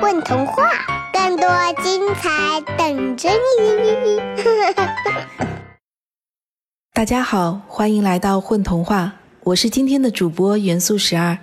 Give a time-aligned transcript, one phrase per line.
[0.00, 0.62] 混童话，
[1.12, 1.46] 更多
[1.82, 3.28] 精彩等着
[3.60, 4.18] 你！
[6.94, 9.12] 大家好，欢迎来到混童话，
[9.44, 11.36] 我是今天的主播元素十二。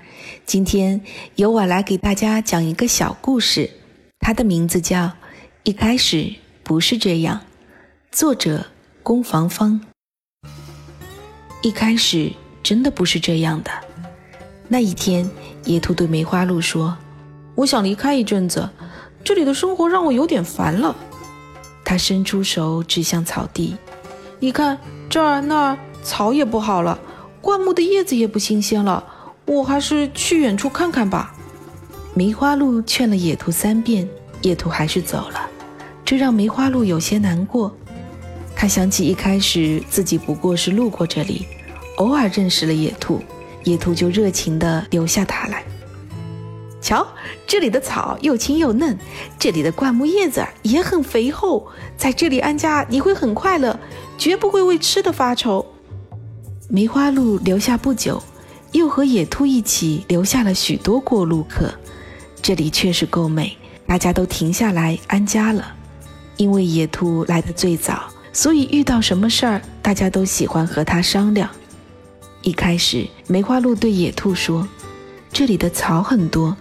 [0.44, 1.00] 今天
[1.36, 3.70] 由我来给大家讲一个小故事，
[4.22, 5.04] 它的名字叫
[5.62, 6.34] 《一开始
[6.64, 7.36] 不是这样》，
[8.12, 8.66] 作者
[9.04, 9.80] 攻防方。
[11.62, 12.32] 一开始
[12.64, 13.70] 真的不是这样的。
[14.68, 15.30] 那一天，
[15.66, 16.98] 野兔对梅花鹿说。
[17.58, 18.70] 我想离开一阵子，
[19.24, 20.96] 这里的生活让我有点烦了。
[21.84, 23.76] 他伸出手指向草地，
[24.40, 24.78] 你看
[25.10, 27.00] 这儿那儿草也不好了，
[27.42, 29.04] 灌木的叶子也不新鲜了。
[29.46, 31.34] 我还是去远处看看吧。
[32.14, 34.08] 梅花鹿劝了野兔三遍，
[34.44, 35.50] 野兔还是走了，
[36.06, 37.76] 这让梅花鹿有些难过。
[38.56, 41.48] 他想起一开始自己不过是路过这里，
[41.96, 43.20] 偶尔认识了野兔，
[43.64, 45.64] 野兔就热情地留下他来。
[46.88, 47.06] 瞧，
[47.46, 48.98] 这里的草又青又嫩，
[49.38, 53.78] 这里的灌木叶子也很肥厚，在这里安家你会很快乐，
[54.18, 55.66] 绝不会为吃的发愁。
[56.70, 58.24] 梅花鹿留下不久，
[58.72, 61.74] 又和野兔一起留下了许多过路客。
[62.42, 65.74] 这里确实够美，大家都停下来安家了。
[66.38, 71.50] 因为野兔来的最早，所以遇到什么事儿，大家都喜欢和他商量。
[72.44, 74.66] 一开始，梅花鹿对野兔说
[75.34, 76.56] ：“这里的草很多。”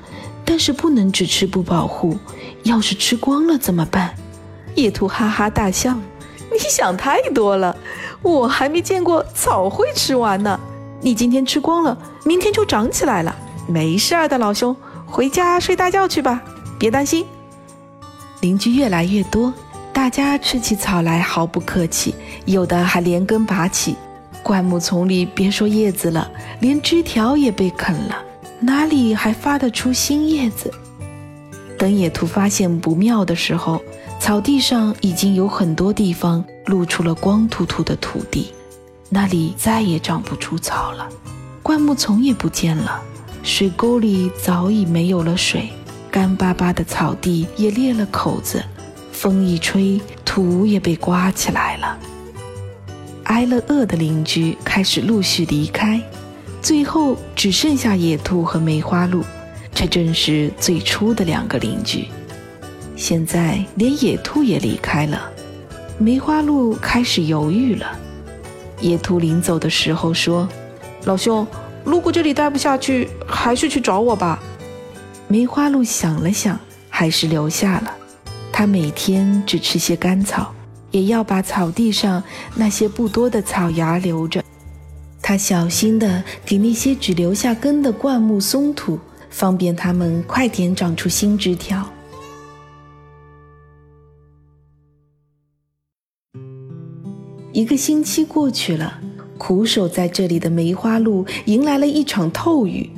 [0.46, 2.16] 但是不能只吃不保护，
[2.62, 4.14] 要是吃光了怎么办？
[4.76, 5.94] 野兔哈哈大笑
[6.52, 7.76] ：“你想太多了，
[8.22, 10.58] 我还没见过草会吃完呢。
[11.00, 13.34] 你今天吃光了，明天就长起来了，
[13.66, 14.74] 没事儿的，老兄，
[15.06, 16.40] 回家睡大觉去吧，
[16.78, 17.26] 别担心。”
[18.40, 19.52] 邻居越来越多，
[19.92, 23.96] 大家吃起草来毫不客气，有的还连根拔起。
[24.42, 28.16] 灌木丛里别说叶子了，连枝条也被啃了。
[28.60, 30.72] 哪里还发得出新叶子？
[31.78, 33.82] 等野兔发现不妙的时候，
[34.18, 38.52] 草地上已经有很多地方露出了光秃秃的土地，
[39.10, 41.06] 那里再也长不出草了，
[41.62, 43.02] 灌木丛也不见了，
[43.42, 45.68] 水沟里早已没有了水，
[46.10, 48.64] 干巴巴的草地也裂了口子，
[49.12, 51.98] 风一吹，土也被刮起来了。
[53.24, 56.00] 挨了饿的邻居开始陆续离开。
[56.66, 59.22] 最后只剩下野兔和梅花鹿，
[59.72, 62.08] 这正是最初的两个邻居。
[62.96, 65.30] 现在连野兔也离开了，
[65.96, 67.96] 梅花鹿开始犹豫了。
[68.80, 70.48] 野兔临走的时候说
[71.06, 71.46] ：“老兄，
[71.84, 74.42] 如果这里待不下去，还是去找我吧。”
[75.28, 77.94] 梅花鹿想了想，还是留下了。
[78.52, 80.52] 它每天只吃些干草，
[80.90, 82.20] 也要把草地上
[82.56, 84.42] 那些不多的草芽留着。
[85.28, 88.96] 他小心地给那些只留下根的灌木松土，
[89.28, 91.84] 方便它们快点长出新枝条。
[97.50, 99.00] 一个星期过去了，
[99.36, 102.88] 苦守在这里的梅花鹿迎来了一场透雨，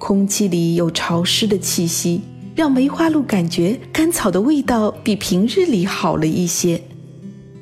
[0.00, 2.22] 空气里有潮湿的气息，
[2.56, 6.82] 让梅花鹿感觉干草的味道比平日里好了一些。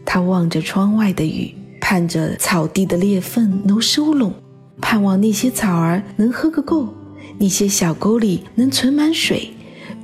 [0.06, 1.54] 他望着窗外的雨。
[1.88, 4.32] 盼着草地的裂缝能收拢，
[4.80, 6.88] 盼望那些草儿能喝个够，
[7.38, 9.52] 那些小沟里能存满水，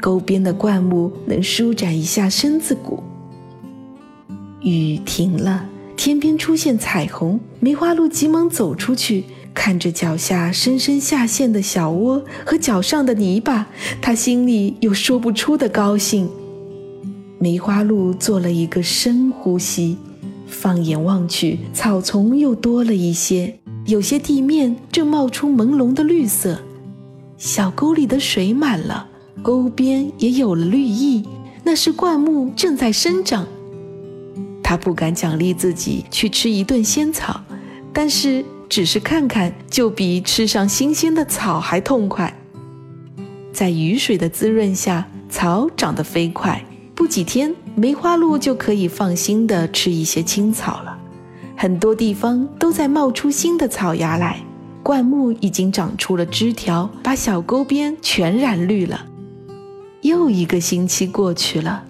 [0.00, 3.02] 沟边的灌木能舒展一下身子骨。
[4.60, 5.66] 雨停了，
[5.96, 13.66] 天边出现彩虹，梅花鹿急忙走出去，看着脚下深深下陷的小窝和脚上的泥巴，
[14.00, 16.30] 他心里有说不出的高兴。
[17.40, 19.98] 梅花鹿做了一个深呼吸。
[20.52, 26.60] 放眼望去，草丛又多了一些，有些地面正冒出朦胧的绿色。
[27.38, 29.08] 小沟里的水满了，
[29.42, 31.26] 沟边也有了绿意，
[31.64, 33.46] 那是灌木正在生长。
[34.62, 37.40] 他不敢奖励自己去吃一顿仙草，
[37.92, 42.32] 但是只是看看，就比吃上新鲜的草还痛快。
[43.52, 46.64] 在雨水的滋润下，草长得飞快。
[46.94, 50.98] 不几天，梅花鹿就可以放心地吃一些青草了。
[51.56, 54.40] 很多地方都在冒出新的草芽来，
[54.82, 59.06] 灌木已经长出了枝条，把小沟边全染绿了。
[60.02, 61.84] 又一个星期过去了，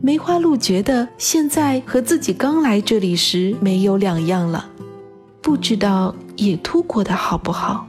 [0.00, 4.70] 梅花鹿觉得现在和自己刚来这里时没有两样了。
[5.42, 7.86] 不知道野兔过得好不好？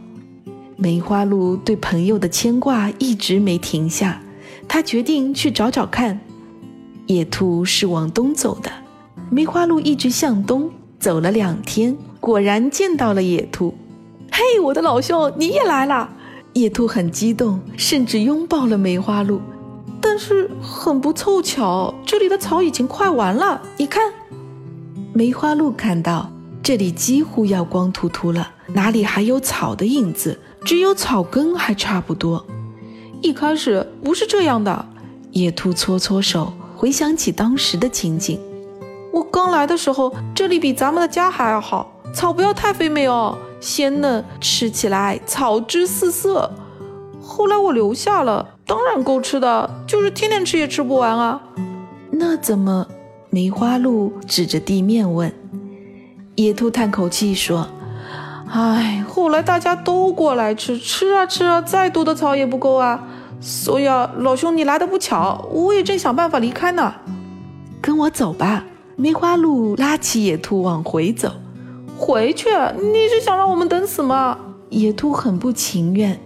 [0.75, 4.21] 梅花鹿对朋友的牵挂一直没停下，
[4.67, 6.19] 他决定去找找看。
[7.07, 8.69] 野兔是往东走的，
[9.29, 10.69] 梅花鹿一直向东
[10.99, 13.73] 走了两天，果然见到了野兔。
[14.29, 16.09] 嘿，我的老兄，你也来了！
[16.51, 19.39] 野兔很激动，甚至拥抱了梅花鹿。
[20.01, 23.61] 但是很不凑巧，这里的草已经快完了。
[23.77, 24.11] 你看，
[25.13, 26.29] 梅花鹿看到
[26.61, 30.37] 这里几乎要光秃秃了，哪里还有草的影子？
[30.65, 32.45] 只有草根还差不多。
[33.21, 34.85] 一开始不是这样的。
[35.31, 38.39] 野兔搓搓手，回想起当时的情景。
[39.11, 46.51] 我刚来的时候，这里比咱们的家还要好，草不要太肥美哦，鲜嫩，吃起来草汁四色。
[47.19, 51.41] 后来我留下了，当然够吃的，就是天天吃也吃不完啊。
[52.11, 52.85] 那怎么？
[53.31, 55.33] 梅花鹿指着地面问。
[56.35, 57.67] 野兔叹口气说
[58.49, 63.03] ：“唉，后来大家都过来吃，吃啊吃啊，再多的草也不够啊。
[63.39, 66.93] 所以啊，老兄你来的不巧，我也正想办法离开呢。
[67.81, 68.65] 跟我走吧。”
[68.99, 71.31] 梅花鹿拉起野兔往回走。
[71.99, 72.49] 回去？
[72.81, 74.39] 你是想让我们等死吗？
[74.69, 76.19] 野兔很不情愿。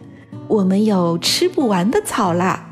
[0.47, 2.69] 我们有吃不完的草啦！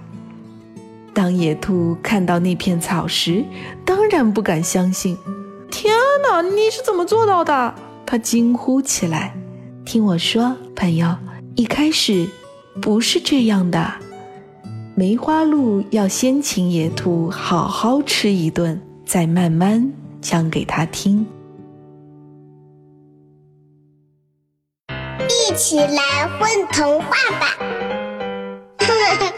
[1.14, 3.44] 当野兔看到那片草时，
[3.84, 5.18] 当然不敢相信。
[5.70, 5.94] 天
[6.24, 7.76] 哪，你是怎么做到的？
[8.06, 9.36] 他惊呼起来。
[9.86, 11.14] 听我说，朋友，
[11.56, 12.26] 一开始
[12.82, 13.94] 不是这样的。
[15.00, 21.26] 梅花鹿要先请野兔好好吃一顿，再慢慢讲给他听。
[25.30, 27.56] 一起来混童话吧。